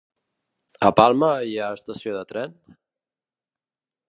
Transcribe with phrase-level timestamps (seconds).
[0.87, 2.57] A Palma hi ha estació de tren?